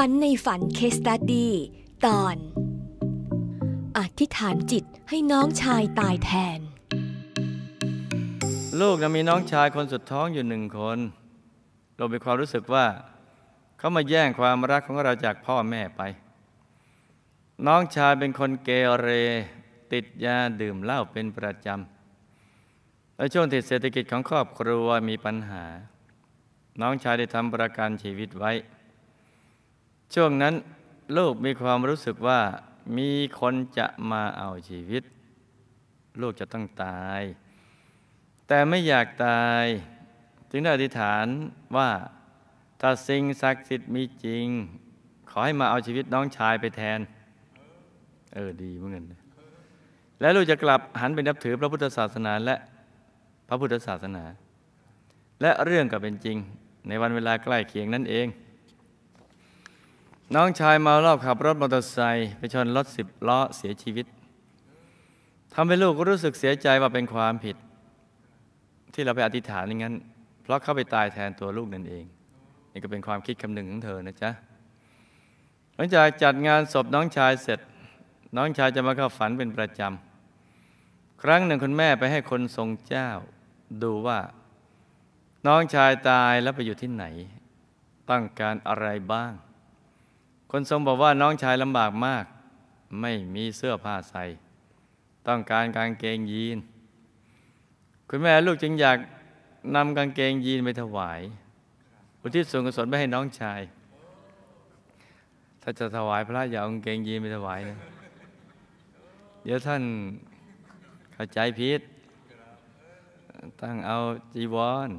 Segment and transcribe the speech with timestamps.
[0.00, 1.48] ฝันในฝันเคสตัดดี
[2.06, 2.36] ตอน
[3.98, 6.60] อธิษฐานจิตให้น้องชายตายแทน
[8.80, 10.98] ลูกนะมีน้องชายคนสุดท้องอยู่หนึ่งคน
[11.96, 12.86] เรามีความรู้สึกว่า
[13.78, 16.02] เขามาแย่งความรักของเราจากพ่อแม่ไป
[17.66, 18.70] น้องชายเป็นคนเก
[19.00, 19.08] เร
[19.92, 25.64] ติดยาดื่มเหล้าเป็นประจำในช่วงที่เศรษฐกิจของครอบครัวมีปัญหา
[26.80, 28.52] น้องชายได้ทำประกันชีวิตไว้
[30.14, 30.54] ช่วงนั้น
[31.16, 32.40] ลูกมีความรู้สึกว่า
[32.98, 35.02] มีคนจะมาเอาชีวิต
[36.20, 37.22] ลูกจะต้องตาย
[38.48, 39.64] แต่ไม่อยากตาย
[40.50, 41.26] จึงได้อธิษฐาน
[41.76, 41.90] ว่า
[42.80, 44.46] ถ้าสิ่งศักดิ์สิทธิ์มีจริง
[45.30, 47.00] ขอให้มาเอาชีวิตน้องชายไปแทน
[48.34, 49.04] เออดีเหมือนกัน
[50.20, 52.56] และลูกจะกลับหันไปนับถือพระพุทธศาสนาและ
[53.48, 54.24] พระพุทธศาสนา
[55.42, 56.36] และเรื่องก็เป็นจริง
[56.88, 58.26] ในวันเวลาใกล้เคียงนั่นเอง
[60.32, 64.06] น้องชายเมาเหล้าขับรถมอเตอร์ไซค์ไปชนรถสิบล้อเสียชีวิต
[65.54, 67.56] ทำให้ลูกรู้สึกเสียใจว่าเป็นความผิด
[68.94, 69.94] ที่เราไปอธิษฐานอย่างนั้น
[70.42, 72.04] เพราะเขาไปตายแทนตัวลูกนั่นเอง
[72.72, 74.30] นี่ก็เป็นความคิดคำหนึ่งของเธอนะจ๊ะ
[75.74, 77.60] หลังจากจัดงานศพน้องชายเสร็จ
[78.36, 83.10] น้องชายจะมาเข้าฝันเป็นประจำ ครั้งหนึ่งคุณแม่ไปให้คนทรงเจ้า
[83.82, 84.20] ดูว่า
[85.46, 87.04] น้องชายตายแล้วไปอยู่ที่ไหน
[88.10, 89.32] ต้องการอะไรบ้าง
[90.50, 92.24] คนทรงบอกว่าน้องชายลำบากมาก
[93.00, 94.24] ไม่มีเสื้อผ้าใส่
[95.26, 96.58] ต้องการกางเกงยีน
[98.08, 98.98] คุณแม่ลูกจึงอยาก
[99.74, 101.20] นำกางเกงยีนไปถวาย
[102.20, 103.60] อุทิศส่วนกุศลไปให้น้องชาย
[105.62, 107.78] ถ้าจะถวายพระอย่าเอากางเกงยีนไปถวายนะ
[109.44, 109.82] เดี๋ยวท่าน
[111.14, 111.80] เข้าใจผิด
[113.60, 113.96] ตั้งเอา
[114.34, 114.56] จีว
[114.88, 114.90] ร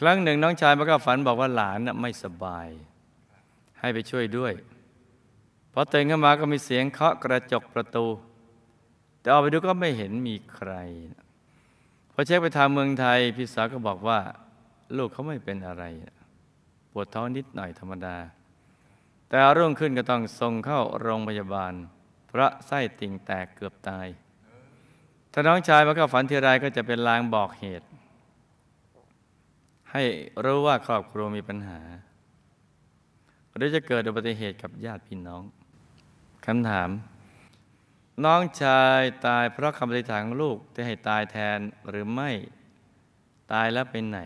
[0.00, 2.68] ครั้งหนึ่งน้องชายมาก็ฝันบอกว่าหลานน่ะไม่สบาย
[3.80, 4.52] ให้ไปช่วยด้วย
[5.72, 8.06] พอตื่นขึ้นมาก็มีเสียงเคาะกระจกประตู
[9.20, 10.72] แต่ออกไปดูก็ไม่เห็นมีใคร
[12.12, 14.18] พอเช็คไปทางเมืองไทยพี่สาวก็บอกว่า
[14.96, 15.84] ลูกเขาไม่เป็นอะไร
[16.92, 18.16] ปวดท้องนิดหน่อยธรรมดา
[19.28, 21.72] แต่รุ่งขึ้นก็ต้องส่งเข้าโรงพยาบาล
[22.28, 24.06] เพราะไส้ติ่งแตกเกือบตาย
[25.32, 27.86] ถ้าน้องชายมาเข้าฝันทีไรก็จะเป็นลางบอกเหตุ
[29.94, 30.04] ให้
[30.44, 31.80] รู้ว่าครอบครัวมีปัญหา
[33.54, 35.42] หรือจะเกิดอุบัติเหตุกับญาติพี่น้อง
[36.46, 36.90] คำถาม
[38.24, 42.30] น้องชายตายเพราะคำอธิษฐานของลูกจะให้ตายแทนหรือไม่
[43.52, 44.20] ตายแล้วไปไหน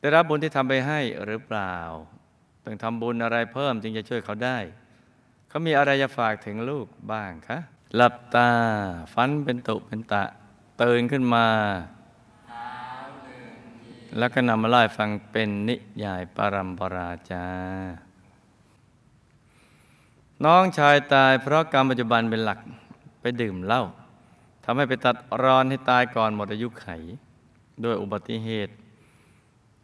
[0.00, 1.76] ได้รับบุญที่ทำไปให้หรือเปล่า
[2.64, 4.58] ต้องทำบุญอะไรเพิ่มจึงจะช่วยเขาได้
[5.48, 7.58] เขามีอะไรจะฝากถึงลูกบ้างคะ
[7.96, 8.48] หลับตา
[9.14, 10.24] ฟันเป็นตุเป็นตะ
[10.82, 11.46] ตื่นขึ้นมา
[14.18, 17.46] แล้วก็นำมาเล่ฟังเป็นนิยายปรัมปราจา
[20.44, 22.58] น้องชายตายเพราะกรรมปัจจุบันเป็นหลัก
[23.20, 23.82] ไปดื่มเหล้า
[24.64, 26.86] ทำให้ไปตัดรอนให้ตายก่อนหมดอายุไข
[27.84, 28.72] ด้วยอุบัติเหตุ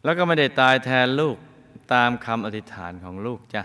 [0.04, 1.36] แล้วก็ไม่ได้ตายแทนลูก
[1.92, 3.62] ตามคำอธิษฐานของลูกจ้ะ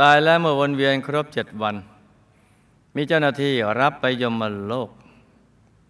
[0.00, 1.76] ตายแล้วเมื่อวนเวียนครบเจ็ดวัน
[2.96, 4.90] มีเจ้าหน้าที่รับไปยมโลก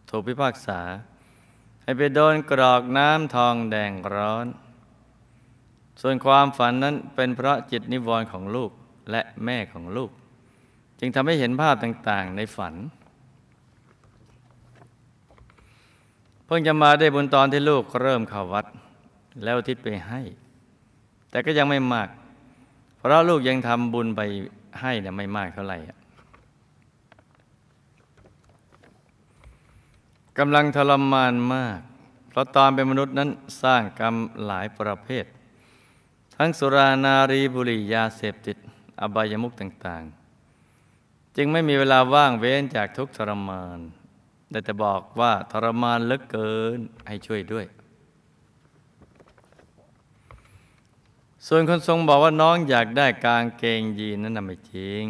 [0.08, 0.80] ถูกพิพากษา
[1.86, 4.46] ให้ไปโดนกรอกน้ำทองแดงร้อน
[6.00, 8.70] ส่วนความฝันนั้นเป็นเพราะจิตนิวรณ์ของลูก
[9.10, 10.10] และแม่ของลูก
[11.00, 12.74] จึงทำให้เห็นภาพต่างๆในฝัน
[16.46, 18.66] เพิ่งจะมาได้บุญตอนที่ลูกเริ่มเข้าวัด
[19.44, 20.20] แล้วทิศไปให้
[21.30, 22.08] แต่ก็ยังไม่มาก
[22.98, 24.20] เพราะลูกยังทำบุญไป
[24.80, 25.78] ให้เนี่ยไม่มากเท่าไหร่
[30.38, 31.80] กำลังทรมานมาก
[32.28, 33.30] เพราะตอนเป็นมนุษย์นั้น
[33.62, 34.14] สร้างกรรม
[34.44, 35.24] หลายประเภท
[36.36, 38.56] ทั้งสุรานารีบุหรี่ยาเสพติด
[39.00, 40.02] อบายมุขต่าง
[40.70, 43.78] ๆ จึงไม่มีเวลาว่างเว้นจากทุกทรมาน
[44.50, 47.66] แต่จะบอกว่าทรมานเหลือเกินให้ช่วยด้วย
[51.46, 55.04] ส่วนคนทรงบอกว่าน้องอยากได้กางเกงยีนนั้นน่ะไม่จริง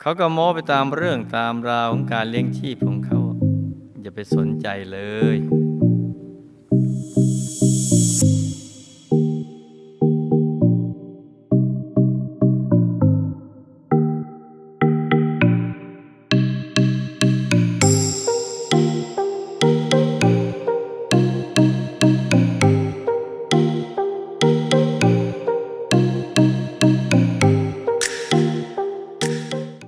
[0.00, 3.21] เขาก็โม้ไปตามเรื่องตามราวของการเลี้ยงชีพของเขา
[4.02, 4.98] อย่าไปสนใจเล
[5.34, 5.36] ย